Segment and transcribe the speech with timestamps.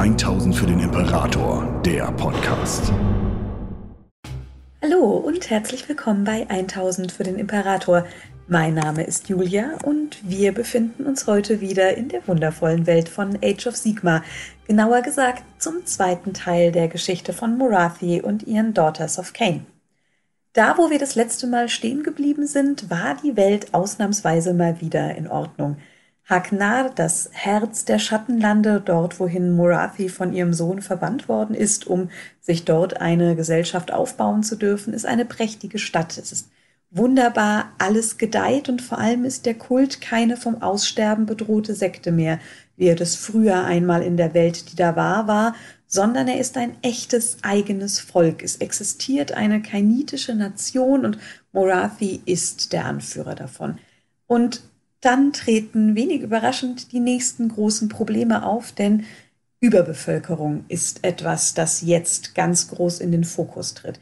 [0.00, 2.90] 1000 für den Imperator, der Podcast.
[4.80, 8.06] Hallo und herzlich willkommen bei 1000 für den Imperator.
[8.48, 13.38] Mein Name ist Julia und wir befinden uns heute wieder in der wundervollen Welt von
[13.44, 14.24] Age of Sigma,
[14.66, 19.66] genauer gesagt zum zweiten Teil der Geschichte von Morathi und ihren Daughters of Cain.
[20.54, 25.14] Da, wo wir das letzte Mal stehen geblieben sind, war die Welt ausnahmsweise mal wieder
[25.14, 25.76] in Ordnung–
[26.28, 32.10] Hagnar, das Herz der Schattenlande, dort wohin Morathi von ihrem Sohn verbannt worden ist, um
[32.40, 36.16] sich dort eine Gesellschaft aufbauen zu dürfen, ist eine prächtige Stadt.
[36.18, 36.48] Es ist
[36.90, 42.38] wunderbar, alles gedeiht und vor allem ist der Kult keine vom Aussterben bedrohte Sekte mehr,
[42.76, 45.54] wie er das früher einmal in der Welt, die da war, war,
[45.86, 48.42] sondern er ist ein echtes eigenes Volk.
[48.42, 51.18] Es existiert eine kainitische Nation und
[51.52, 53.78] Morathi ist der Anführer davon.
[54.26, 54.62] Und
[55.00, 59.04] dann treten wenig überraschend die nächsten großen Probleme auf, denn
[59.60, 64.00] Überbevölkerung ist etwas, das jetzt ganz groß in den Fokus tritt.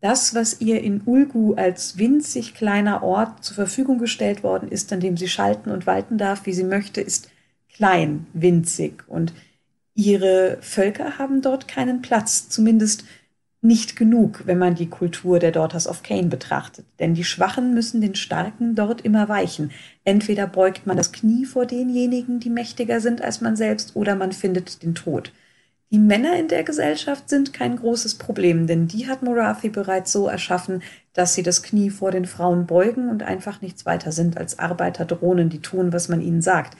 [0.00, 5.00] Das, was ihr in Ulgu als winzig kleiner Ort zur Verfügung gestellt worden ist, an
[5.00, 7.30] dem sie schalten und walten darf, wie sie möchte, ist
[7.72, 9.32] klein, winzig und
[9.94, 13.04] ihre Völker haben dort keinen Platz, zumindest
[13.60, 16.86] nicht genug, wenn man die Kultur der Daughters of Cain betrachtet.
[17.00, 19.72] Denn die Schwachen müssen den Starken dort immer weichen.
[20.04, 24.32] Entweder beugt man das Knie vor denjenigen, die mächtiger sind als man selbst, oder man
[24.32, 25.32] findet den Tod.
[25.90, 30.28] Die Männer in der Gesellschaft sind kein großes Problem, denn die hat Morathi bereits so
[30.28, 30.82] erschaffen,
[31.14, 35.48] dass sie das Knie vor den Frauen beugen und einfach nichts weiter sind als Arbeiterdrohnen,
[35.48, 36.76] die tun, was man ihnen sagt.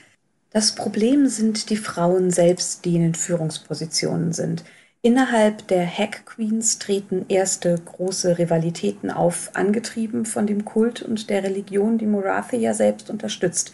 [0.51, 4.65] Das Problem sind die Frauen selbst, die in den Führungspositionen sind.
[5.01, 11.45] Innerhalb der Hack Queens treten erste große Rivalitäten auf, angetrieben von dem Kult und der
[11.45, 13.73] Religion, die Morathi ja selbst unterstützt.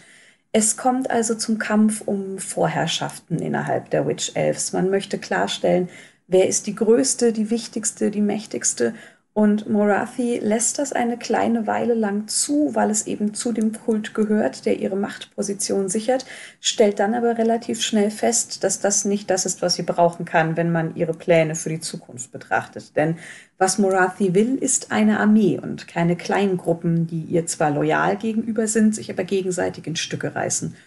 [0.51, 4.71] Es kommt also zum Kampf um Vorherrschaften innerhalb der Witch Elves.
[4.71, 5.89] Man möchte klarstellen,
[6.27, 8.93] wer ist die größte, die wichtigste, die mächtigste
[9.37, 14.13] und Morathi lässt das eine kleine Weile lang zu, weil es eben zu dem Kult
[14.13, 16.25] gehört, der ihre Machtposition sichert,
[16.61, 20.55] stellt dann aber relativ schnell fest, dass das nicht das ist, was sie brauchen kann,
[20.55, 22.95] wenn man ihre Pläne für die Zukunft betrachtet.
[22.95, 23.17] Denn
[23.57, 28.95] was Morathi will, ist eine Armee und keine Kleingruppen, die ihr zwar loyal gegenüber sind,
[28.95, 30.77] sich aber gegenseitig in Stücke reißen.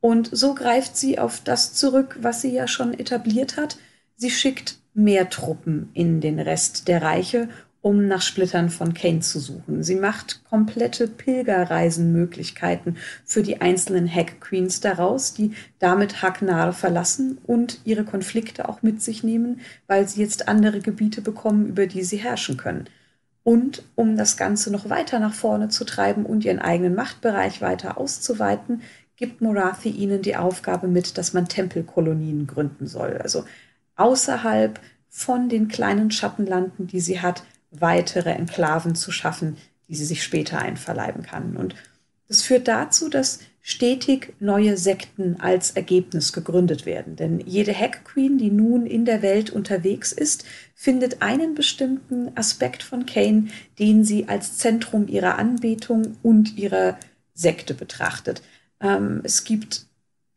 [0.00, 3.76] Und so greift sie auf das zurück, was sie ja schon etabliert hat.
[4.16, 7.50] Sie schickt mehr Truppen in den Rest der Reiche
[7.88, 9.82] um nach Splittern von Kane zu suchen.
[9.82, 17.80] Sie macht komplette Pilgerreisenmöglichkeiten für die einzelnen Hack Queens daraus, die damit Hacknar verlassen und
[17.86, 22.18] ihre Konflikte auch mit sich nehmen, weil sie jetzt andere Gebiete bekommen, über die sie
[22.18, 22.90] herrschen können.
[23.42, 27.96] Und um das Ganze noch weiter nach vorne zu treiben und ihren eigenen Machtbereich weiter
[27.96, 28.82] auszuweiten,
[29.16, 33.16] gibt Morathi ihnen die Aufgabe mit, dass man Tempelkolonien gründen soll.
[33.22, 33.46] Also
[33.96, 34.78] außerhalb
[35.08, 39.56] von den kleinen Schattenlanden, die sie hat, weitere Enklaven zu schaffen,
[39.88, 41.56] die sie sich später einverleiben kann.
[41.56, 41.74] Und
[42.28, 47.16] das führt dazu, dass stetig neue Sekten als Ergebnis gegründet werden.
[47.16, 52.82] Denn jede Hack Queen, die nun in der Welt unterwegs ist, findet einen bestimmten Aspekt
[52.82, 56.98] von Kane, den sie als Zentrum ihrer Anbetung und ihrer
[57.34, 58.42] Sekte betrachtet.
[58.80, 59.87] Ähm, es gibt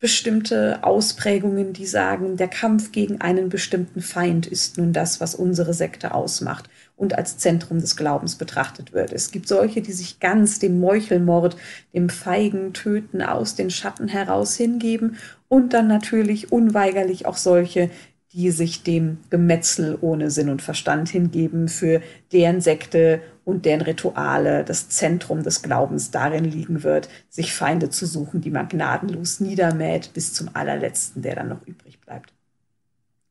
[0.01, 5.75] bestimmte Ausprägungen, die sagen, der Kampf gegen einen bestimmten Feind ist nun das, was unsere
[5.75, 9.13] Sekte ausmacht und als Zentrum des Glaubens betrachtet wird.
[9.13, 11.55] Es gibt solche, die sich ganz dem Meuchelmord,
[11.93, 15.17] dem feigen Töten aus den Schatten heraus hingeben
[15.47, 17.91] und dann natürlich unweigerlich auch solche,
[18.33, 22.01] die sich dem Gemetzel ohne Sinn und Verstand hingeben, für
[22.31, 28.05] deren Sekte und deren Rituale das Zentrum des Glaubens darin liegen wird, sich Feinde zu
[28.05, 32.33] suchen, die man gnadenlos niedermäht, bis zum allerletzten, der dann noch übrig bleibt.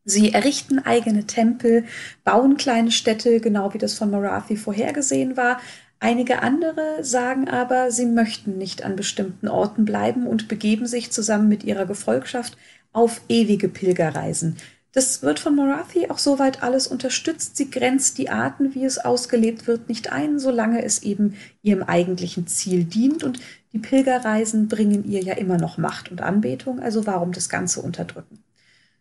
[0.04, 1.84] Sie errichten eigene Tempel,
[2.24, 5.60] bauen kleine Städte, genau wie das von Marathi vorhergesehen war.
[5.98, 11.48] Einige andere sagen aber, sie möchten nicht an bestimmten Orten bleiben und begeben sich zusammen
[11.48, 12.56] mit ihrer Gefolgschaft
[12.92, 14.56] auf ewige Pilgerreisen.
[14.92, 17.56] Das wird von Morathi auch soweit alles unterstützt.
[17.56, 22.48] Sie grenzt die Arten, wie es ausgelebt wird, nicht ein, solange es eben ihrem eigentlichen
[22.48, 23.22] Ziel dient.
[23.22, 23.38] Und
[23.72, 28.42] die Pilgerreisen bringen ihr ja immer noch Macht und Anbetung, also warum das Ganze unterdrücken?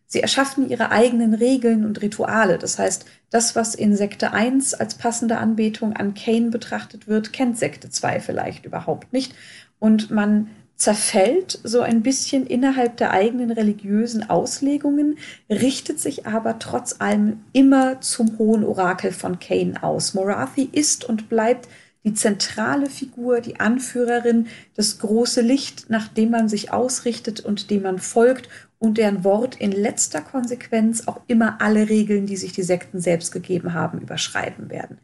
[0.06, 2.58] Sie erschaffen ihre eigenen Regeln und Rituale.
[2.58, 7.58] Das heißt, das, was in Sekte 1 als passende Anbetung an Kane betrachtet wird, kennt
[7.58, 9.34] Sekte 2 vielleicht überhaupt nicht.
[9.78, 15.18] Und man zerfällt so ein bisschen innerhalb der eigenen religiösen Auslegungen,
[15.50, 20.14] richtet sich aber trotz allem immer zum hohen Orakel von Cain aus.
[20.14, 21.68] Morathi ist und bleibt
[22.02, 27.82] die zentrale Figur, die Anführerin, das große Licht, nach dem man sich ausrichtet und dem
[27.82, 28.48] man folgt
[28.78, 33.32] und deren Wort in letzter Konsequenz auch immer alle Regeln, die sich die Sekten selbst
[33.32, 34.96] gegeben haben, überschreiben werden.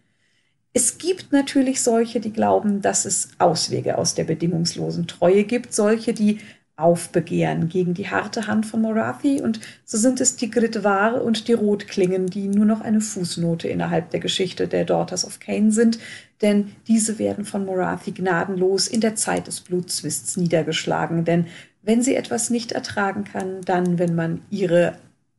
[0.78, 6.12] Es gibt natürlich solche, die glauben, dass es Auswege aus der bedingungslosen Treue gibt, solche,
[6.12, 6.40] die
[6.76, 9.40] aufbegehren gegen die harte Hand von Morathi.
[9.40, 14.10] Und so sind es die Gritwar und die Rotklingen, die nur noch eine Fußnote innerhalb
[14.10, 15.98] der Geschichte der Daughters of Cain sind,
[16.42, 21.46] denn diese werden von Morathi gnadenlos in der Zeit des Blutzwists niedergeschlagen, denn
[21.80, 24.98] wenn sie etwas nicht ertragen kann, dann wenn man ihre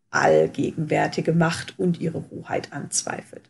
[0.09, 3.43] allgegenwärtige Macht und ihre Hoheit anzweifelt.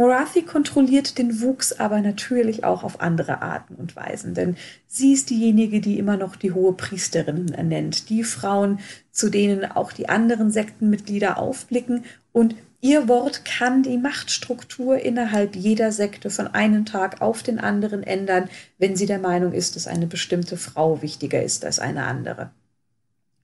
[0.00, 4.56] Morathi kontrolliert den Wuchs aber natürlich auch auf andere Arten und Weisen, denn
[4.86, 8.78] sie ist diejenige, die immer noch die hohe Priesterinnen ernennt, die Frauen,
[9.12, 15.92] zu denen auch die anderen Sektenmitglieder aufblicken und ihr Wort kann die Machtstruktur innerhalb jeder
[15.92, 18.48] Sekte von einem Tag auf den anderen ändern,
[18.78, 22.52] wenn sie der Meinung ist, dass eine bestimmte Frau wichtiger ist als eine andere.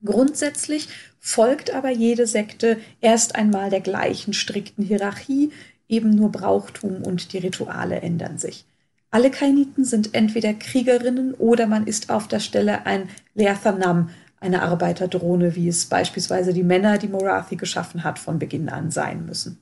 [0.03, 0.89] Grundsätzlich
[1.21, 5.51] folgt aber jede Sekte erst einmal der gleichen strikten Hierarchie,
[5.89, 8.65] eben nur Brauchtum und die Rituale ändern sich.
[9.11, 14.11] Alle Kainiten sind entweder Kriegerinnen oder man ist auf der Stelle ein Leathanam,
[14.41, 19.25] eine Arbeiterdrohne, wie es beispielsweise die Männer, die Morathi geschaffen hat, von Beginn an sein
[19.25, 19.59] müssen.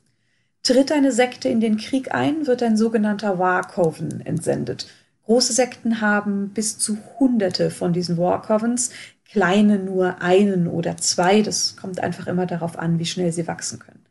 [0.62, 4.86] Tritt eine Sekte in den Krieg ein, wird ein sogenannter War Coven entsendet.
[5.26, 8.90] Große Sekten haben bis zu Hunderte von diesen War Covens,
[9.30, 11.42] kleine nur einen oder zwei.
[11.42, 14.03] Das kommt einfach immer darauf an, wie schnell sie wachsen können.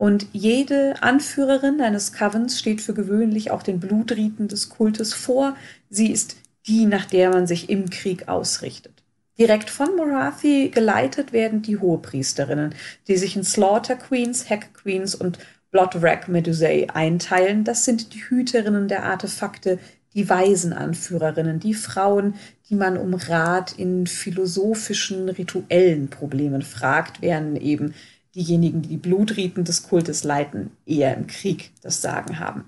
[0.00, 5.54] Und jede Anführerin eines Covens steht für gewöhnlich auch den Blutriten des Kultes vor.
[5.90, 6.36] Sie ist
[6.66, 8.94] die, nach der man sich im Krieg ausrichtet.
[9.38, 12.74] Direkt von Morathi geleitet werden die Hohepriesterinnen,
[13.08, 15.38] die sich in Slaughter Queens, Hack Queens und
[15.70, 17.64] Bloodwrack Medusei einteilen.
[17.64, 19.78] Das sind die Hüterinnen der Artefakte,
[20.14, 22.36] die Waisenanführerinnen, die Frauen,
[22.70, 27.92] die man um Rat in philosophischen, rituellen Problemen fragt, während eben
[28.34, 32.64] diejenigen, die die Blutriten des Kultes leiten, eher im Krieg das Sagen haben.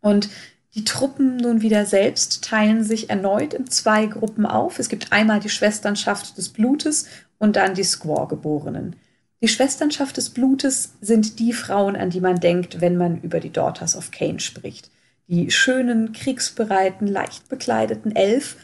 [0.00, 0.28] Und
[0.74, 4.78] die Truppen nun wieder selbst teilen sich erneut in zwei Gruppen auf.
[4.78, 7.06] Es gibt einmal die Schwesternschaft des Blutes
[7.38, 8.96] und dann die Squaw-Geborenen.
[9.40, 13.52] Die Schwesternschaft des Blutes sind die Frauen, an die man denkt, wenn man über die
[13.52, 14.90] Daughters of Cain spricht.
[15.28, 18.56] Die schönen, kriegsbereiten, leicht bekleideten Elf.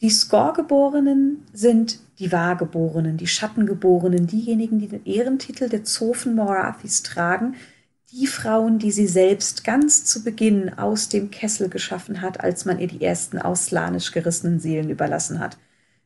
[0.00, 7.56] Die Score-Geborenen sind die Wahrgeborenen, die Schattengeborenen, diejenigen, die den Ehrentitel der Zofen Morathis tragen,
[8.12, 12.78] die Frauen, die sie selbst ganz zu Beginn aus dem Kessel geschaffen hat, als man
[12.78, 15.58] ihr die ersten aus slanisch gerissenen Seelen überlassen hat.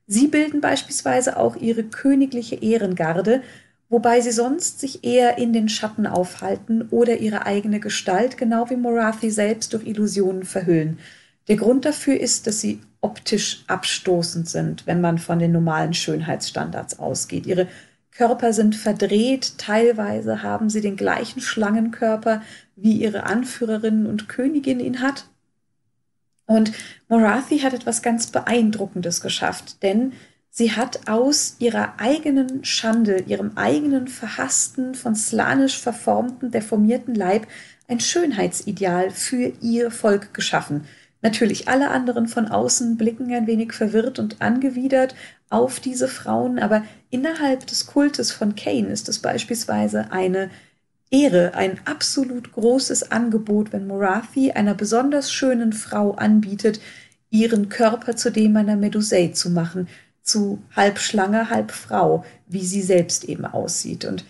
[0.06, 3.43] Sie bilden beispielsweise auch ihre königliche Ehrengarde,
[3.91, 8.77] wobei sie sonst sich eher in den Schatten aufhalten oder ihre eigene Gestalt, genau wie
[8.77, 10.99] Morathi selbst, durch Illusionen verhüllen.
[11.49, 16.99] Der Grund dafür ist, dass sie optisch abstoßend sind, wenn man von den normalen Schönheitsstandards
[16.99, 17.47] ausgeht.
[17.47, 17.67] Ihre
[18.12, 22.43] Körper sind verdreht, teilweise haben sie den gleichen Schlangenkörper,
[22.77, 25.27] wie ihre Anführerin und Königin ihn hat.
[26.47, 26.73] Und
[27.09, 30.12] Morathi hat etwas ganz Beeindruckendes geschafft, denn
[30.50, 37.47] sie hat aus ihrer eigenen Schande, ihrem eigenen verhassten, von slanisch verformten, deformierten Leib
[37.88, 40.85] ein Schönheitsideal für ihr Volk geschaffen–
[41.23, 45.15] Natürlich alle anderen von außen blicken ein wenig verwirrt und angewidert
[45.51, 50.50] auf diese Frauen, aber innerhalb des Kultes von Cain ist es beispielsweise eine
[51.11, 56.81] Ehre, ein absolut großes Angebot, wenn Morathi einer besonders schönen Frau anbietet,
[57.31, 59.88] ihren Körper zu dem einer Medusei zu machen,
[60.23, 64.05] zu halb Schlange, halb Frau, wie sie selbst eben aussieht.
[64.05, 64.25] Und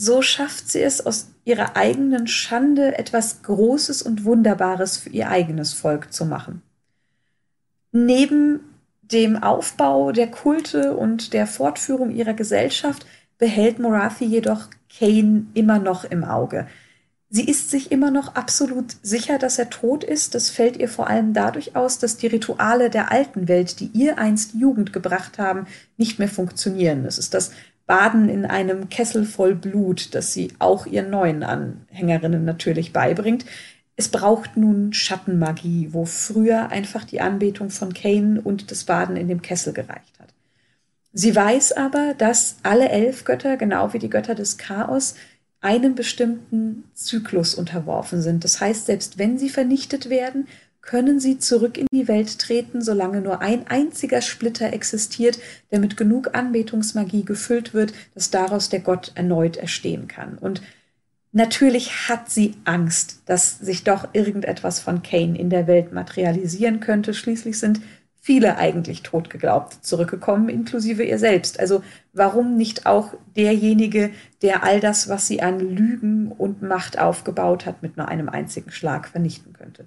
[0.00, 5.74] so schafft sie es aus ihrer eigenen Schande etwas Großes und Wunderbares für ihr eigenes
[5.74, 6.62] Volk zu machen.
[7.92, 8.60] Neben
[9.02, 13.04] dem Aufbau der Kulte und der Fortführung ihrer Gesellschaft
[13.36, 16.66] behält Morathi jedoch Kane immer noch im Auge.
[17.28, 20.34] Sie ist sich immer noch absolut sicher, dass er tot ist.
[20.34, 24.18] Das fällt ihr vor allem dadurch aus, dass die Rituale der alten Welt, die ihr
[24.18, 25.66] einst Jugend gebracht haben,
[25.96, 27.04] nicht mehr funktionieren.
[27.04, 27.52] Es ist das
[27.90, 33.44] baden in einem Kessel voll Blut, das sie auch ihren neuen Anhängerinnen natürlich beibringt.
[33.96, 39.26] Es braucht nun Schattenmagie, wo früher einfach die Anbetung von Kane und das Baden in
[39.26, 40.28] dem Kessel gereicht hat.
[41.12, 45.16] Sie weiß aber, dass alle elf Götter, genau wie die Götter des Chaos,
[45.60, 48.44] einem bestimmten Zyklus unterworfen sind.
[48.44, 50.46] Das heißt, selbst wenn sie vernichtet werden,
[50.82, 55.38] können sie zurück in die Welt treten, solange nur ein einziger Splitter existiert,
[55.70, 60.38] der mit genug Anbetungsmagie gefüllt wird, dass daraus der Gott erneut erstehen kann.
[60.38, 60.62] Und
[61.32, 67.14] natürlich hat sie Angst, dass sich doch irgendetwas von Cain in der Welt materialisieren könnte.
[67.14, 67.80] Schließlich sind
[68.20, 71.58] viele eigentlich tot geglaubt zurückgekommen, inklusive ihr selbst.
[71.58, 71.82] Also
[72.12, 74.10] warum nicht auch derjenige,
[74.42, 78.70] der all das, was sie an Lügen und Macht aufgebaut hat, mit nur einem einzigen
[78.70, 79.86] Schlag vernichten könnte?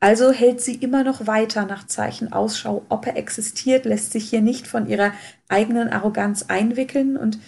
[0.00, 4.40] Also hält sie immer noch weiter nach Zeichen Ausschau, ob er existiert, lässt sich hier
[4.40, 5.12] nicht von ihrer
[5.48, 7.18] eigenen Arroganz einwickeln.
[7.18, 7.38] Und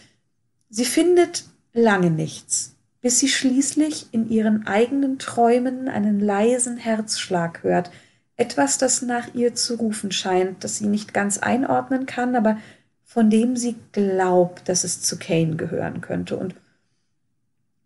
[0.68, 7.90] sie findet lange nichts, bis sie schließlich in ihren eigenen Träumen einen leisen Herzschlag hört,
[8.36, 12.58] etwas, das nach ihr zu rufen scheint, das sie nicht ganz einordnen kann, aber
[13.04, 16.36] von dem sie glaubt, dass es zu Kane gehören könnte.
[16.36, 16.54] Und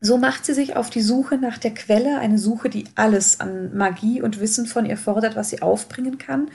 [0.00, 3.76] so macht sie sich auf die Suche nach der Quelle, eine Suche, die alles an
[3.76, 6.50] Magie und Wissen von ihr fordert, was sie aufbringen kann,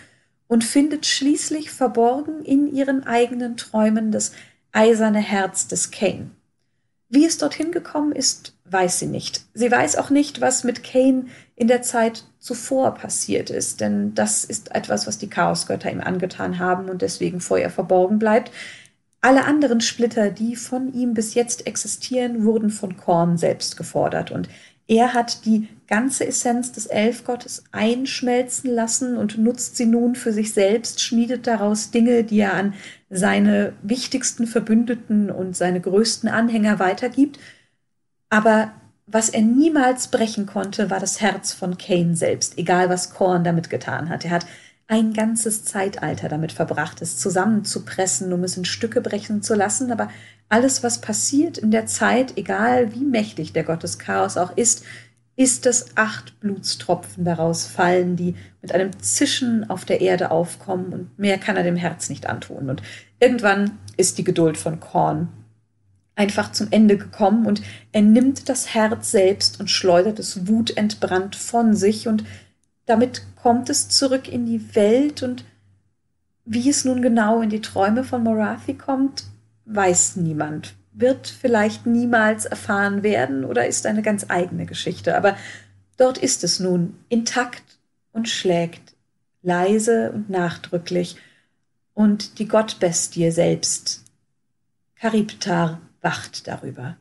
[0.47, 4.33] und findet schließlich verborgen in ihren eigenen Träumen das
[4.73, 6.31] eiserne Herz des Kane.
[7.09, 9.45] Wie es dorthin gekommen ist, weiß sie nicht.
[9.53, 14.45] Sie weiß auch nicht, was mit Kane in der Zeit zuvor passiert ist, denn das
[14.45, 18.51] ist etwas, was die Chaosgötter ihm angetan haben und deswegen vor ihr verborgen bleibt.
[19.21, 24.49] Alle anderen Splitter, die von ihm bis jetzt existieren, wurden von Korn selbst gefordert und
[24.87, 30.53] er hat die ganze Essenz des Elfgottes einschmelzen lassen und nutzt sie nun für sich
[30.53, 32.73] selbst, schmiedet daraus Dinge, die er an
[33.09, 37.39] seine wichtigsten Verbündeten und seine größten Anhänger weitergibt.
[38.29, 38.73] Aber
[39.07, 43.69] was er niemals brechen konnte, war das Herz von Cain selbst, egal was Korn damit
[43.69, 44.25] getan hat.
[44.25, 44.45] Er hat
[44.91, 50.09] ein ganzes Zeitalter damit verbracht, es zusammenzupressen, um es in Stücke brechen zu lassen, aber
[50.49, 54.83] alles, was passiert in der Zeit, egal wie mächtig der Gott Chaos auch ist,
[55.37, 61.17] ist, dass acht Blutstropfen daraus fallen, die mit einem Zischen auf der Erde aufkommen und
[61.17, 62.69] mehr kann er dem Herz nicht antun.
[62.69, 62.81] Und
[63.21, 65.29] irgendwann ist die Geduld von Korn
[66.15, 67.61] einfach zum Ende gekommen und
[67.93, 72.25] er nimmt das Herz selbst und schleudert es wutentbrannt von sich und
[72.85, 75.45] damit kommt es zurück in die Welt und
[76.45, 79.25] wie es nun genau in die Träume von Morathi kommt,
[79.65, 85.15] weiß niemand, wird vielleicht niemals erfahren werden oder ist eine ganz eigene Geschichte.
[85.15, 85.37] Aber
[85.97, 87.63] dort ist es nun intakt
[88.11, 88.95] und schlägt,
[89.41, 91.15] leise und nachdrücklich.
[91.93, 94.03] Und die Gottbestie selbst,
[94.95, 96.97] Charybdar, wacht darüber.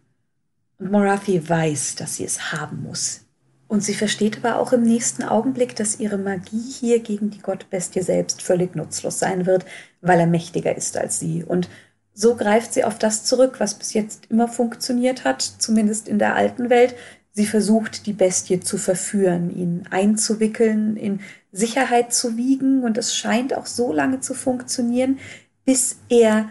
[0.78, 3.22] Und Morathi weiß, dass sie es haben muss.
[3.70, 8.02] Und sie versteht aber auch im nächsten Augenblick, dass ihre Magie hier gegen die Gottbestie
[8.02, 9.64] selbst völlig nutzlos sein wird,
[10.00, 11.44] weil er mächtiger ist als sie.
[11.44, 11.68] Und
[12.12, 16.34] so greift sie auf das zurück, was bis jetzt immer funktioniert hat, zumindest in der
[16.34, 16.96] alten Welt.
[17.30, 21.20] Sie versucht, die Bestie zu verführen, ihn einzuwickeln, in
[21.52, 25.20] Sicherheit zu wiegen, und es scheint auch so lange zu funktionieren,
[25.64, 26.50] bis er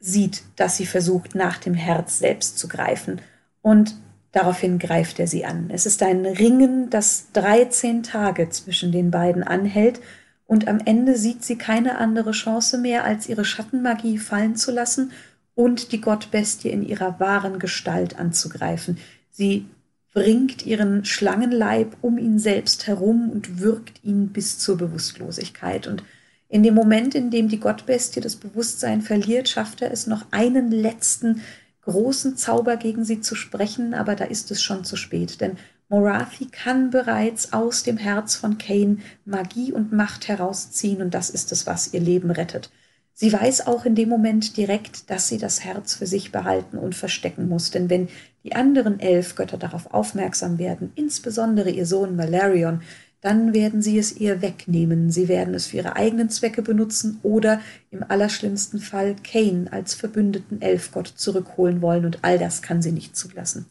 [0.00, 3.20] sieht, dass sie versucht, nach dem Herz selbst zu greifen.
[3.62, 3.94] Und
[4.32, 5.70] daraufhin greift er sie an.
[5.72, 10.00] Es ist ein Ringen, das 13 Tage zwischen den beiden anhält
[10.50, 15.12] und am Ende sieht sie keine andere Chance mehr, als ihre Schattenmagie fallen zu lassen
[15.54, 18.98] und die Gottbestie in ihrer wahren Gestalt anzugreifen.
[19.30, 19.66] Sie
[20.12, 25.86] bringt ihren Schlangenleib um ihn selbst herum und wirkt ihn bis zur Bewusstlosigkeit.
[25.86, 26.02] Und
[26.48, 30.72] in dem Moment, in dem die Gottbestie das Bewusstsein verliert, schafft er es noch einen
[30.72, 31.42] letzten
[31.82, 35.56] großen Zauber gegen sie zu sprechen, aber da ist es schon zu spät, denn
[35.88, 41.50] Morathi kann bereits aus dem Herz von Kane Magie und Macht herausziehen und das ist
[41.50, 42.70] es, was ihr Leben rettet.
[43.12, 46.94] Sie weiß auch in dem Moment direkt, dass sie das Herz für sich behalten und
[46.94, 48.08] verstecken muss, denn wenn
[48.44, 52.82] die anderen elf Götter darauf aufmerksam werden, insbesondere ihr Sohn Malarion,
[53.20, 55.10] dann werden sie es ihr wegnehmen.
[55.10, 57.60] Sie werden es für ihre eigenen Zwecke benutzen oder
[57.90, 63.16] im allerschlimmsten Fall Kane als verbündeten Elfgott zurückholen wollen und all das kann sie nicht
[63.16, 63.66] zulassen.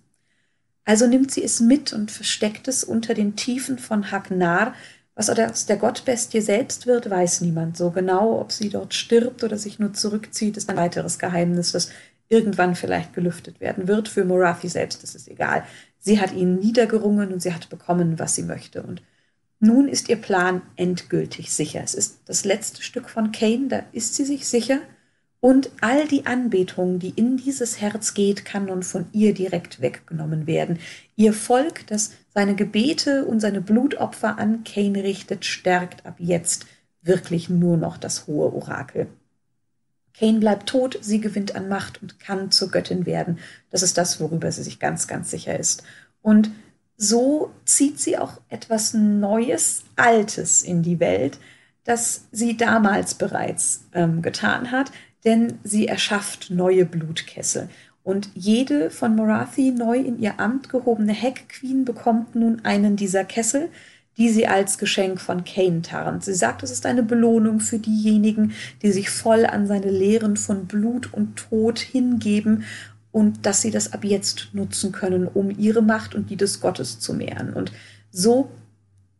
[0.85, 4.73] Also nimmt sie es mit und versteckt es unter den Tiefen von Hagnar.
[5.15, 8.39] Was aus der Gottbestie selbst wird, weiß niemand so genau.
[8.39, 11.91] Ob sie dort stirbt oder sich nur zurückzieht, ist ein weiteres Geheimnis, das
[12.29, 14.07] irgendwann vielleicht gelüftet werden wird.
[14.07, 15.63] Für Morathi selbst ist es egal.
[15.97, 18.81] Sie hat ihn niedergerungen und sie hat bekommen, was sie möchte.
[18.81, 19.01] Und
[19.59, 21.81] nun ist ihr Plan endgültig sicher.
[21.83, 24.79] Es ist das letzte Stück von Kane, da ist sie sich sicher.
[25.41, 30.47] Und all die Anbetung, die in dieses Herz geht, kann nun von ihr direkt weggenommen
[30.47, 30.79] werden.
[31.15, 36.65] Ihr Volk, das seine Gebete und seine Blutopfer an Cain richtet, stärkt ab jetzt
[37.01, 39.07] wirklich nur noch das hohe Orakel.
[40.13, 43.39] Cain bleibt tot, sie gewinnt an Macht und kann zur Göttin werden.
[43.69, 45.83] Das ist das, worüber sie sich ganz, ganz sicher ist.
[46.21, 46.51] Und
[47.01, 51.39] so zieht sie auch etwas Neues, Altes in die Welt,
[51.85, 54.91] das sie damals bereits ähm, getan hat,
[55.23, 57.69] denn sie erschafft neue Blutkessel.
[58.03, 63.23] Und jede von Morathi neu in ihr Amt gehobene Heck Queen bekommt nun einen dieser
[63.23, 63.69] Kessel,
[64.17, 66.25] die sie als Geschenk von Kane tarnt.
[66.25, 68.51] Sie sagt, es ist eine Belohnung für diejenigen,
[68.81, 72.65] die sich voll an seine Lehren von Blut und Tod hingeben
[73.11, 76.99] und dass sie das ab jetzt nutzen können, um ihre Macht und die des Gottes
[76.99, 77.53] zu mehren.
[77.53, 77.71] Und
[78.11, 78.49] so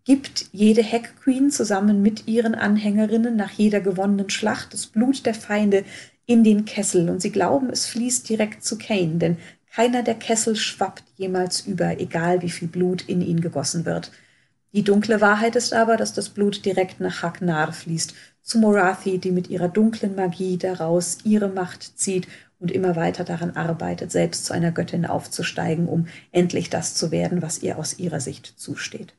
[0.04, 5.34] gibt jede Hack Queen zusammen mit ihren Anhängerinnen nach jeder gewonnenen Schlacht das Blut der
[5.34, 5.84] Feinde
[6.26, 9.38] in den Kessel und sie glauben, es fließt direkt zu Kane, denn
[9.72, 14.12] keiner der Kessel schwappt jemals über, egal wie viel Blut in ihn gegossen wird.
[14.74, 19.32] Die dunkle Wahrheit ist aber, dass das Blut direkt nach Haknar fließt, zu Morathi, die
[19.32, 22.28] mit ihrer dunklen Magie daraus ihre Macht zieht
[22.60, 27.42] und immer weiter daran arbeitet, selbst zu einer Göttin aufzusteigen, um endlich das zu werden,
[27.42, 29.14] was ihr aus ihrer Sicht zusteht.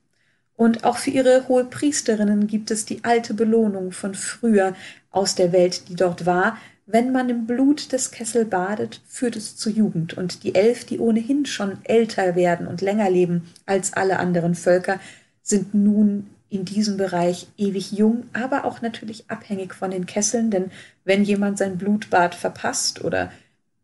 [0.56, 4.74] Und auch für ihre Hohepriesterinnen gibt es die alte Belohnung von früher
[5.10, 6.58] aus der Welt, die dort war.
[6.84, 10.12] Wenn man im Blut des Kessel badet, führt es zur Jugend.
[10.12, 15.00] Und die Elf, die ohnehin schon älter werden und länger leben als alle anderen Völker,
[15.42, 20.70] sind nun in diesem Bereich ewig jung, aber auch natürlich abhängig von den Kesseln, denn
[21.04, 23.32] wenn jemand sein Blutbad verpasst oder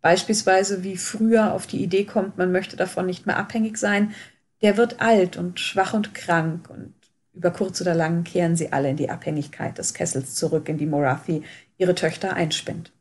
[0.02, 4.14] beispielsweise wie früher auf die Idee kommt, man möchte davon nicht mehr abhängig sein,
[4.62, 6.92] der wird alt und schwach und krank und
[7.34, 10.86] über kurz oder lang kehren sie alle in die Abhängigkeit des Kessels zurück, in die
[10.86, 11.42] Morathi
[11.78, 12.92] ihre Töchter einspinnt.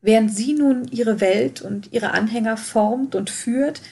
[0.00, 3.82] Während sie nun ihre Welt und ihre Anhänger formt und führt,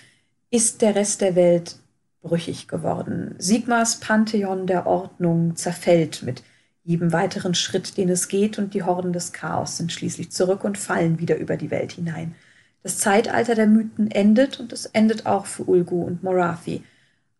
[0.50, 1.76] ist der Rest der Welt
[2.22, 3.34] brüchig geworden.
[3.38, 6.42] Sigmas Pantheon der Ordnung zerfällt mit
[6.84, 10.78] jedem weiteren Schritt, den es geht, und die Horden des Chaos sind schließlich zurück und
[10.78, 12.34] fallen wieder über die Welt hinein.
[12.82, 16.82] Das Zeitalter der Mythen endet und es endet auch für Ulgu und Morathi.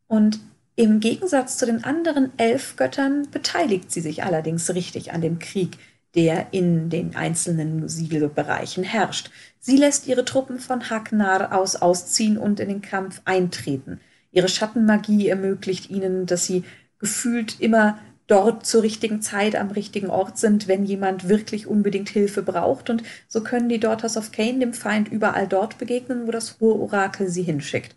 [0.07, 0.39] Und
[0.77, 5.79] im Gegensatz zu den anderen elf Göttern beteiligt sie sich allerdings richtig an dem Krieg,
[6.15, 9.31] der in den einzelnen Siegelbereichen herrscht.
[9.59, 14.01] Sie lässt ihre Truppen von Haknar aus ausziehen und in den Kampf eintreten.
[14.33, 16.65] Ihre Schattenmagie ermöglicht ihnen, dass sie
[16.99, 22.43] gefühlt immer dort zur richtigen Zeit am richtigen Ort sind, wenn jemand wirklich unbedingt Hilfe
[22.43, 22.89] braucht.
[22.89, 26.81] Und so können die Daughters of Cain dem Feind überall dort begegnen, wo das hohe
[26.81, 27.95] Orakel sie hinschickt.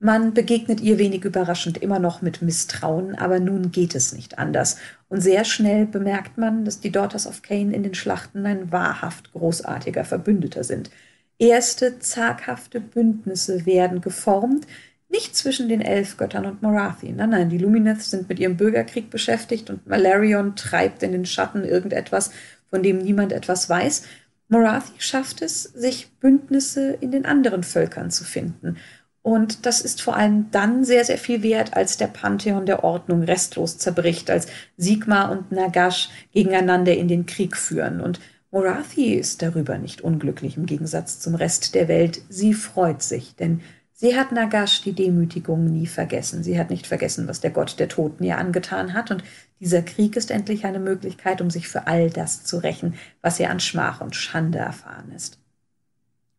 [0.00, 4.78] Man begegnet ihr wenig überraschend immer noch mit Misstrauen, aber nun geht es nicht anders.
[5.08, 9.32] Und sehr schnell bemerkt man, dass die Daughters of Cain in den Schlachten ein wahrhaft
[9.32, 10.90] großartiger Verbündeter sind.
[11.38, 14.66] Erste zaghafte Bündnisse werden geformt,
[15.08, 17.12] nicht zwischen den Elfgöttern und Morathi.
[17.12, 21.64] Nein, nein, die Lumineths sind mit ihrem Bürgerkrieg beschäftigt und Malarion treibt in den Schatten
[21.64, 22.30] irgendetwas,
[22.70, 24.02] von dem niemand etwas weiß.
[24.48, 28.76] Morathi schafft es, sich Bündnisse in den anderen Völkern zu finden.
[29.22, 33.22] Und das ist vor allem dann sehr, sehr viel wert, als der Pantheon der Ordnung
[33.22, 38.00] restlos zerbricht, als Sigma und Nagash gegeneinander in den Krieg führen.
[38.00, 42.22] Und Morathi ist darüber nicht unglücklich im Gegensatz zum Rest der Welt.
[42.30, 43.60] Sie freut sich, denn
[44.00, 46.44] Sie hat Nagash die Demütigung nie vergessen.
[46.44, 49.10] Sie hat nicht vergessen, was der Gott der Toten ihr angetan hat.
[49.10, 49.24] Und
[49.58, 53.50] dieser Krieg ist endlich eine Möglichkeit, um sich für all das zu rächen, was ihr
[53.50, 55.40] an Schmach und Schande erfahren ist.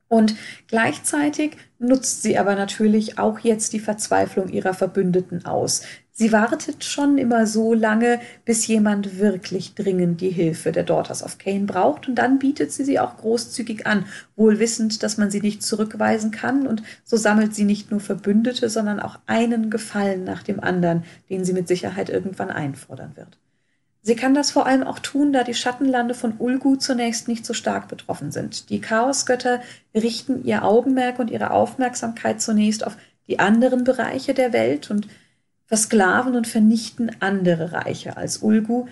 [0.08, 0.36] Und
[0.67, 5.82] gleichzeitig nutzt sie aber natürlich auch jetzt die Verzweiflung ihrer Verbündeten aus.
[6.20, 11.38] Sie wartet schon immer so lange, bis jemand wirklich dringend die Hilfe der Daughters of
[11.38, 14.04] Cain braucht, und dann bietet sie sie auch großzügig an,
[14.36, 18.70] wohl wissend, dass man sie nicht zurückweisen kann, und so sammelt sie nicht nur Verbündete,
[18.70, 23.38] sondern auch einen Gefallen nach dem anderen, den sie mit Sicherheit irgendwann einfordern wird.
[24.02, 27.54] Sie kann das vor allem auch tun, da die Schattenlande von Ulgu zunächst nicht so
[27.54, 28.70] stark betroffen sind.
[28.70, 29.62] Die Chaosgötter
[29.96, 32.98] richten ihr Augenmerk und ihre Aufmerksamkeit zunächst auf
[33.30, 35.08] die anderen Bereiche der Welt und
[35.70, 38.88] versklaven und vernichten andere Reiche als Ulgu.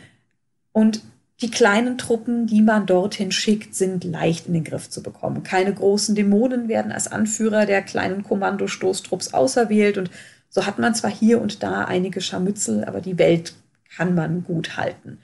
[0.72, 1.02] Und
[1.42, 5.42] die kleinen Truppen, die man dorthin schickt, sind leicht in den Griff zu bekommen.
[5.42, 9.98] Keine großen Dämonen werden als Anführer der kleinen Kommandostoßtrupps auserwählt.
[9.98, 10.12] Und
[10.50, 13.54] so hat man zwar hier und da einige Scharmützel, aber die Welt
[13.96, 15.18] kann man gut halten.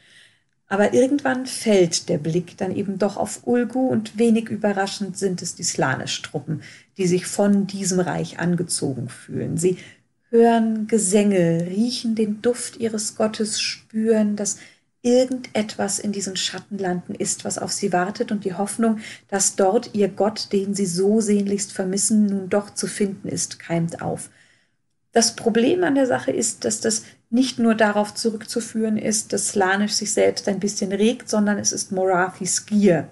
[0.68, 5.54] Aber irgendwann fällt der Blick dann eben doch auf Ulgu und wenig überraschend sind es
[5.54, 6.64] die Slanisch-Truppen,
[6.98, 9.58] die sich von diesem Reich angezogen fühlen.
[9.58, 9.78] Sie
[10.34, 14.58] hören Gesänge, riechen den Duft ihres Gottes, spüren, dass
[15.04, 20.08] irgendetwas in diesen Schattenlanden ist, was auf sie wartet und die Hoffnung, dass dort ihr
[20.08, 24.32] Gott, den sie so sehnlichst vermissen, nun doch zu finden ist, keimt auf.
[25.12, 29.94] Das Problem an der Sache ist, dass das nicht nur darauf zurückzuführen ist, dass Slanisch
[29.94, 33.08] sich selbst ein bisschen regt, sondern es ist Morathis Gier,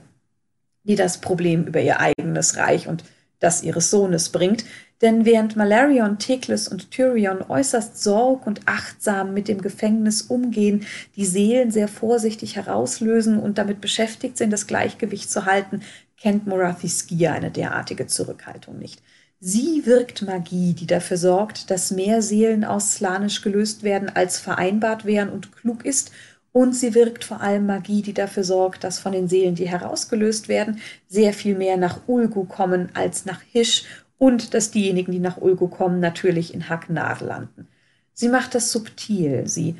[0.84, 3.04] die das Problem über ihr eigenes Reich und
[3.40, 4.66] das ihres Sohnes bringt,
[5.02, 10.86] denn während Malarion, Tekles und Tyrion äußerst sorg und achtsam mit dem Gefängnis umgehen,
[11.16, 15.82] die Seelen sehr vorsichtig herauslösen und damit beschäftigt sind, das Gleichgewicht zu halten,
[16.18, 19.02] kennt Morathis Gier eine derartige Zurückhaltung nicht.
[19.40, 25.04] Sie wirkt Magie, die dafür sorgt, dass mehr Seelen aus Slanisch gelöst werden, als vereinbart
[25.06, 26.12] wären und klug ist.
[26.52, 30.48] Und sie wirkt vor allem Magie, die dafür sorgt, dass von den Seelen, die herausgelöst
[30.48, 33.86] werden, sehr viel mehr nach Ulgu kommen als nach Hisch
[34.22, 37.68] und dass diejenigen, die nach Ulgu kommen, natürlich in Haknar landen.
[38.14, 39.48] Sie macht das subtil.
[39.48, 39.76] Sie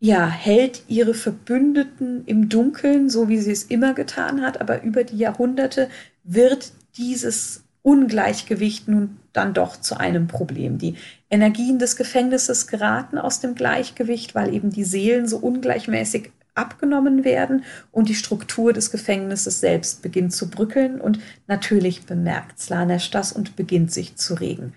[0.00, 5.04] ja, hält ihre Verbündeten im Dunkeln, so wie sie es immer getan hat, aber über
[5.04, 5.88] die Jahrhunderte
[6.24, 10.78] wird dieses Ungleichgewicht nun dann doch zu einem Problem.
[10.78, 10.96] Die
[11.30, 17.64] Energien des Gefängnisses geraten aus dem Gleichgewicht, weil eben die Seelen so ungleichmäßig abgenommen werden
[17.92, 23.56] und die Struktur des Gefängnisses selbst beginnt zu brückeln und natürlich bemerkt Slanesh das und
[23.56, 24.74] beginnt sich zu regen.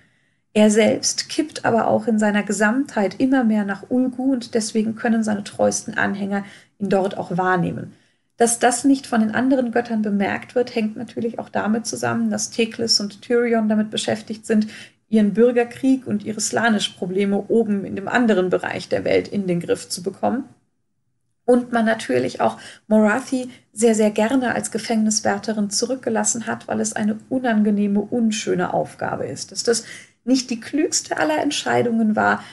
[0.54, 5.24] Er selbst kippt aber auch in seiner Gesamtheit immer mehr nach Ulgu und deswegen können
[5.24, 6.44] seine treuesten Anhänger
[6.80, 7.94] ihn dort auch wahrnehmen.
[8.36, 12.50] Dass das nicht von den anderen Göttern bemerkt wird, hängt natürlich auch damit zusammen, dass
[12.50, 14.68] Teklis und Tyrion damit beschäftigt sind,
[15.10, 19.90] ihren Bürgerkrieg und ihre Slanisch-Probleme oben in dem anderen Bereich der Welt in den Griff
[19.90, 20.46] zu bekommen.
[21.50, 27.18] Und man natürlich auch Morathi sehr, sehr gerne als Gefängniswärterin zurückgelassen hat, weil es eine
[27.28, 29.52] unangenehme, unschöne Aufgabe ist.
[29.52, 29.84] Dass das
[30.24, 32.44] nicht die klügste aller Entscheidungen war,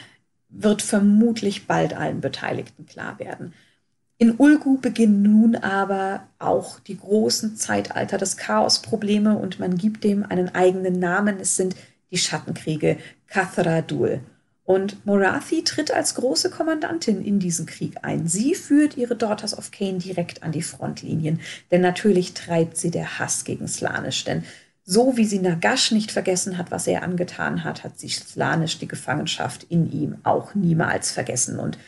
[0.49, 3.53] wird vermutlich bald allen Beteiligten klar werden.
[4.17, 10.25] In Ulgu beginnen nun aber auch die großen Zeitalter des Chaosprobleme und man gibt dem
[10.25, 11.39] einen eigenen Namen.
[11.39, 11.77] Es sind
[12.11, 14.23] die Schattenkriege Kathradul.
[14.67, 18.27] Und Morathi tritt als große Kommandantin in diesen Krieg ein.
[18.27, 23.21] Sie führt ihre Daughters of Cain direkt an die Frontlinien, denn natürlich treibt sie der
[23.21, 24.43] Hass gegen Slanisch, denn
[24.85, 28.89] so wie sie Nagash nicht vergessen hat, was er angetan hat, hat sie Slanisch die
[28.89, 31.59] Gefangenschaft in ihm auch niemals vergessen.
[31.59, 31.79] Und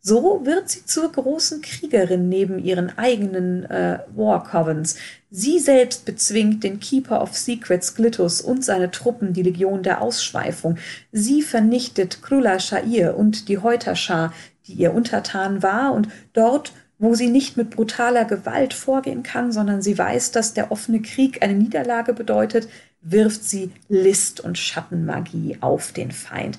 [0.00, 4.96] so wird sie zur großen Kriegerin neben ihren eigenen äh, War Covens.
[5.30, 10.78] Sie selbst bezwingt den Keeper of Secrets Glittus und seine Truppen, die Legion der Ausschweifung.
[11.12, 14.32] Sie vernichtet Krula Sha'ir und die Heuterschar,
[14.66, 19.82] die ihr untertan war, und dort, wo sie nicht mit brutaler Gewalt vorgehen kann, sondern
[19.82, 22.68] sie weiß, dass der offene Krieg eine Niederlage bedeutet,
[23.00, 26.58] wirft sie List und Schattenmagie auf den Feind.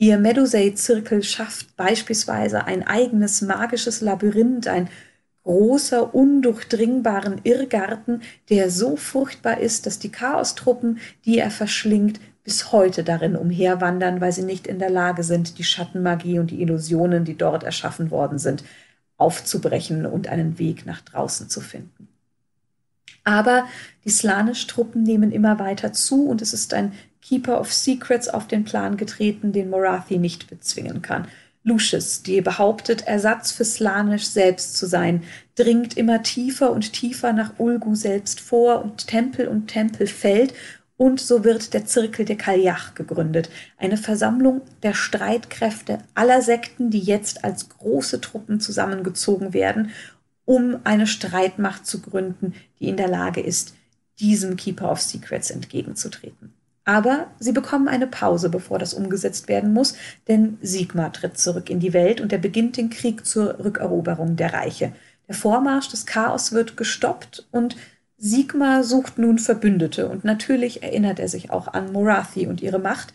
[0.00, 4.88] Ihr Medusay-Zirkel schafft beispielsweise ein eigenes magisches Labyrinth, ein
[5.44, 13.04] großer, undurchdringbaren Irrgarten, der so furchtbar ist, dass die Chaostruppen, die er verschlingt, bis heute
[13.04, 17.36] darin umherwandern, weil sie nicht in der Lage sind, die Schattenmagie und die Illusionen, die
[17.36, 18.64] dort erschaffen worden sind,
[19.18, 22.08] aufzubrechen und einen Weg nach draußen zu finden.
[23.22, 23.66] Aber
[24.06, 28.64] die Slanisch-Truppen nehmen immer weiter zu und es ist ein Keeper of Secrets auf den
[28.64, 31.28] Plan getreten, den Morathi nicht bezwingen kann.
[31.62, 35.22] Lucius, die behauptet, Ersatz für Slanisch selbst zu sein,
[35.56, 40.54] dringt immer tiefer und tiefer nach Ulgu selbst vor und Tempel und Tempel fällt
[40.96, 47.00] und so wird der Zirkel der Kaljach gegründet, eine Versammlung der Streitkräfte aller Sekten, die
[47.00, 49.92] jetzt als große Truppen zusammengezogen werden,
[50.44, 53.74] um eine Streitmacht zu gründen, die in der Lage ist,
[54.18, 56.52] diesem Keeper of Secrets entgegenzutreten.
[56.84, 59.94] Aber sie bekommen eine Pause, bevor das umgesetzt werden muss,
[60.28, 64.52] denn Sigmar tritt zurück in die Welt und er beginnt den Krieg zur Rückeroberung der
[64.54, 64.92] Reiche.
[65.28, 67.76] Der Vormarsch des Chaos wird gestoppt und
[68.16, 73.14] Sigmar sucht nun Verbündete und natürlich erinnert er sich auch an Morathi und ihre Macht,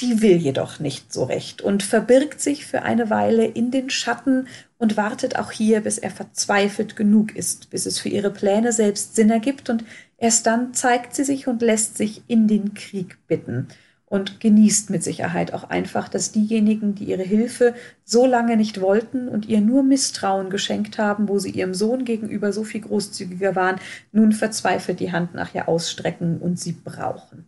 [0.00, 4.46] die will jedoch nicht so recht und verbirgt sich für eine Weile in den Schatten
[4.78, 9.14] und wartet auch hier, bis er verzweifelt genug ist, bis es für ihre Pläne selbst
[9.16, 9.84] Sinn ergibt und
[10.18, 13.68] erst dann zeigt sie sich und lässt sich in den Krieg bitten
[14.06, 17.74] und genießt mit Sicherheit auch einfach, dass diejenigen, die ihre Hilfe
[18.04, 22.52] so lange nicht wollten und ihr nur Misstrauen geschenkt haben, wo sie ihrem Sohn gegenüber
[22.52, 23.80] so viel großzügiger waren,
[24.12, 27.46] nun verzweifelt die Hand nach ihr ausstrecken und sie brauchen.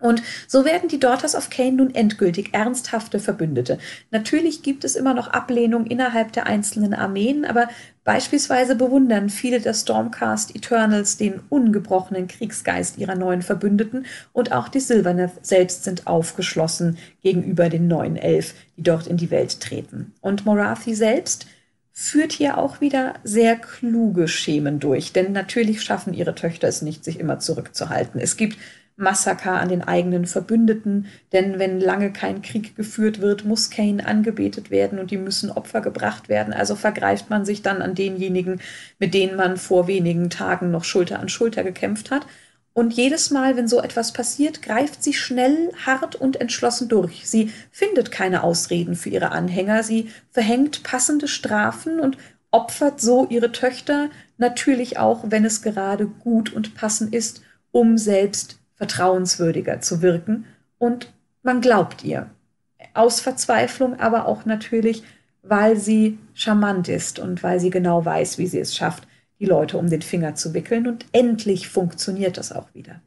[0.00, 3.78] Und so werden die Daughters of Cain nun endgültig ernsthafte Verbündete.
[4.10, 7.68] Natürlich gibt es immer noch Ablehnung innerhalb der einzelnen Armeen, aber
[8.04, 14.80] beispielsweise bewundern viele der Stormcast Eternals den ungebrochenen Kriegsgeist ihrer neuen Verbündeten und auch die
[14.80, 20.12] Sylvaneth selbst sind aufgeschlossen gegenüber den neuen Elf, die dort in die Welt treten.
[20.20, 21.46] Und Morathi selbst
[21.92, 27.04] führt hier auch wieder sehr kluge Schemen durch, denn natürlich schaffen ihre Töchter es nicht,
[27.04, 28.20] sich immer zurückzuhalten.
[28.20, 28.58] Es gibt
[28.96, 34.70] Massaker an den eigenen Verbündeten, denn wenn lange kein Krieg geführt wird, muss Kane angebetet
[34.70, 36.54] werden und die müssen Opfer gebracht werden.
[36.54, 38.60] Also vergreift man sich dann an denjenigen,
[38.98, 42.26] mit denen man vor wenigen Tagen noch Schulter an Schulter gekämpft hat.
[42.72, 47.28] Und jedes Mal, wenn so etwas passiert, greift sie schnell, hart und entschlossen durch.
[47.28, 52.16] Sie findet keine Ausreden für ihre Anhänger, sie verhängt passende Strafen und
[52.50, 58.58] opfert so ihre Töchter, natürlich auch, wenn es gerade gut und passend ist, um selbst
[58.76, 60.46] vertrauenswürdiger zu wirken
[60.78, 62.30] und man glaubt ihr.
[62.94, 65.02] Aus Verzweiflung, aber auch natürlich,
[65.42, 69.06] weil sie charmant ist und weil sie genau weiß, wie sie es schafft,
[69.40, 70.86] die Leute um den Finger zu wickeln.
[70.86, 73.00] Und endlich funktioniert das auch wieder.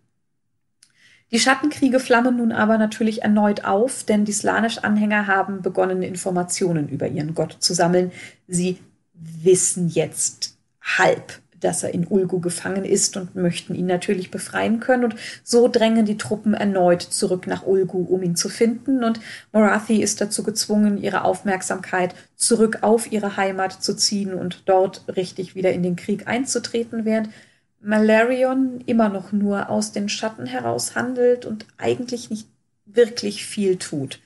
[1.31, 7.07] Die Schattenkriege flammen nun aber natürlich erneut auf, denn die Slanisch-Anhänger haben begonnen, Informationen über
[7.07, 8.11] ihren Gott zu sammeln.
[8.47, 8.77] Sie
[9.13, 15.05] wissen jetzt halb, dass er in Ulgu gefangen ist und möchten ihn natürlich befreien können.
[15.05, 19.03] Und so drängen die Truppen erneut zurück nach Ulgu, um ihn zu finden.
[19.03, 19.19] Und
[19.51, 25.55] Morathi ist dazu gezwungen, ihre Aufmerksamkeit zurück auf ihre Heimat zu ziehen und dort richtig
[25.55, 27.29] wieder in den Krieg einzutreten, während
[27.79, 32.47] Malarion immer noch nur aus den Schatten heraus handelt und eigentlich nicht
[32.85, 34.19] wirklich viel tut.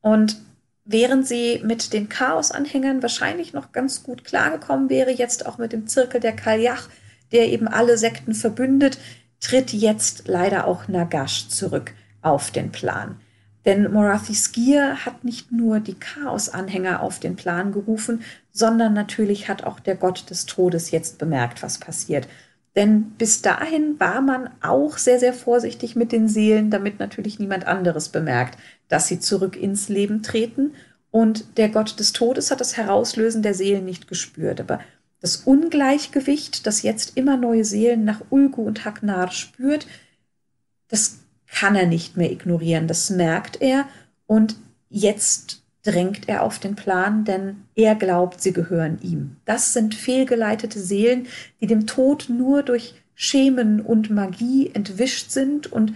[0.00, 0.36] Und
[0.84, 5.86] während sie mit den Chaos-Anhängern wahrscheinlich noch ganz gut klargekommen wäre, jetzt auch mit dem
[5.86, 6.88] Zirkel der Kaljach,
[7.32, 8.98] der eben alle Sekten verbündet,
[9.40, 11.92] tritt jetzt leider auch Nagash zurück
[12.22, 13.16] auf den Plan.
[13.64, 19.64] Denn Morathi Skir hat nicht nur die Chaos-Anhänger auf den Plan gerufen, sondern natürlich hat
[19.64, 22.28] auch der Gott des Todes jetzt bemerkt, was passiert.
[22.76, 27.66] Denn bis dahin war man auch sehr, sehr vorsichtig mit den Seelen, damit natürlich niemand
[27.66, 28.58] anderes bemerkt,
[28.88, 30.72] dass sie zurück ins Leben treten.
[31.10, 34.60] Und der Gott des Todes hat das Herauslösen der Seelen nicht gespürt.
[34.60, 34.80] Aber
[35.20, 39.86] das Ungleichgewicht, das jetzt immer neue Seelen nach Ulgu und Haknar spürt,
[40.88, 42.88] das kann er nicht mehr ignorieren.
[42.88, 43.86] Das merkt er.
[44.26, 44.56] Und
[44.90, 49.36] jetzt drängt er auf den Plan, denn er glaubt, sie gehören ihm.
[49.44, 51.26] Das sind fehlgeleitete Seelen,
[51.60, 55.94] die dem Tod nur durch Schemen und Magie entwischt sind und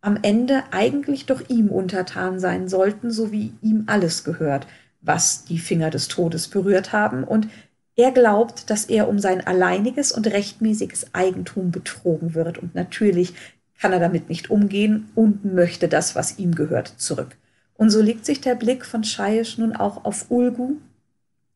[0.00, 4.66] am Ende eigentlich doch ihm untertan sein sollten, so wie ihm alles gehört,
[5.00, 7.24] was die Finger des Todes berührt haben.
[7.24, 7.48] Und
[7.96, 12.58] er glaubt, dass er um sein alleiniges und rechtmäßiges Eigentum betrogen wird.
[12.58, 13.34] Und natürlich
[13.78, 17.36] kann er damit nicht umgehen und möchte das, was ihm gehört, zurück.
[17.74, 20.76] Und so legt sich der Blick von Scheisch nun auch auf Ulgu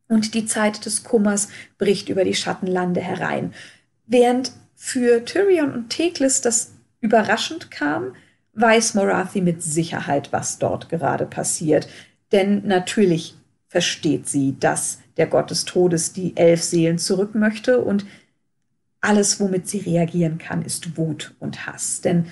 [0.08, 3.52] und die Zeit des Kummers bricht über die Schattenlande herein.
[4.06, 8.14] Während für Tyrion und Teklis das überraschend kam,
[8.54, 11.88] weiß Morathi mit Sicherheit, was dort gerade passiert.
[12.32, 13.36] Denn natürlich
[13.68, 18.06] versteht sie, dass der Gott des Todes die elf Seelen zurück möchte und
[19.00, 22.00] alles, womit sie reagieren kann, ist Wut und Hass.
[22.00, 22.26] Denn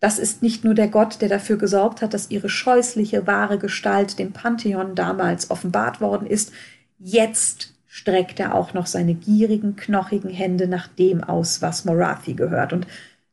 [0.00, 4.18] das ist nicht nur der Gott, der dafür gesorgt hat, dass ihre scheußliche wahre Gestalt
[4.18, 6.52] dem Pantheon damals offenbart worden ist.
[6.98, 12.72] Jetzt streckt er auch noch seine gierigen, knochigen Hände nach dem aus, was Morathi gehört.
[12.72, 12.86] Und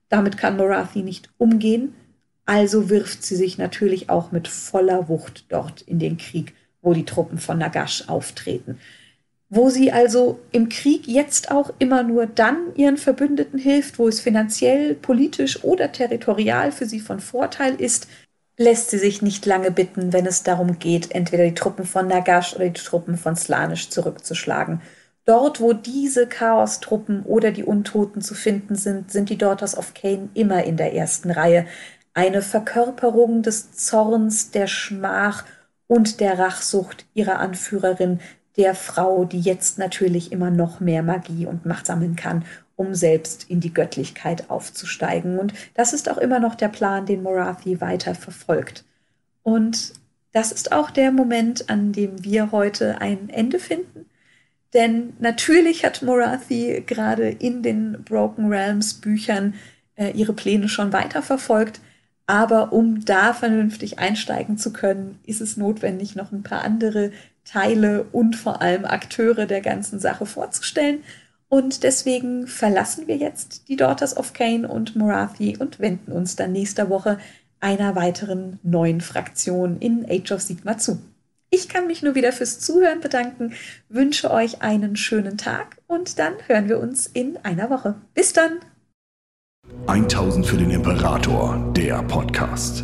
[0.10, 1.95] damit kann Morathi nicht umgehen.
[2.45, 7.06] Also wirft sie sich natürlich auch mit voller Wucht dort in den Krieg, wo die
[7.06, 8.77] Truppen von Nagash auftreten
[9.50, 14.20] wo sie also im Krieg jetzt auch immer nur dann ihren Verbündeten hilft, wo es
[14.20, 18.08] finanziell, politisch oder territorial für sie von Vorteil ist,
[18.58, 22.56] lässt sie sich nicht lange bitten, wenn es darum geht, entweder die Truppen von Nagash
[22.56, 24.82] oder die Truppen von Slanisch zurückzuschlagen.
[25.26, 30.30] Dort, wo diese Chaos-Truppen oder die Untoten zu finden sind, sind die Daughters of Cain
[30.34, 31.68] immer in der ersten Reihe.
[32.14, 35.46] Eine Verkörperung des Zorns, der Schmach
[35.86, 38.20] und der Rachsucht ihrer Anführerin,
[38.58, 42.43] der Frau, die jetzt natürlich immer noch mehr Magie und Macht sammeln kann,
[42.76, 45.39] um selbst in die Göttlichkeit aufzusteigen.
[45.39, 48.84] Und das ist auch immer noch der Plan, den Morathi weiter verfolgt.
[49.43, 49.93] Und
[50.32, 54.06] das ist auch der Moment, an dem wir heute ein Ende finden.
[54.74, 59.54] Denn natürlich hat Morathi gerade in den Broken Realms Büchern
[59.96, 61.80] äh, ihre Pläne schon weiterverfolgt.
[62.28, 67.12] Aber um da vernünftig einsteigen zu können, ist es notwendig, noch ein paar andere
[67.48, 71.04] Teile und vor allem Akteure der ganzen Sache vorzustellen.
[71.50, 76.52] Und deswegen verlassen wir jetzt die Daughters of Cain und Morathi und wenden uns dann
[76.52, 77.20] nächste Woche
[77.60, 81.00] einer weiteren neuen Fraktion in Age of Sigma zu.
[81.50, 83.54] Ich kann mich nur wieder fürs Zuhören bedanken,
[83.88, 87.96] wünsche euch einen schönen Tag und dann hören wir uns in einer Woche.
[88.14, 88.60] Bis dann!
[89.88, 92.84] 1000 für den Imperator, der Podcast.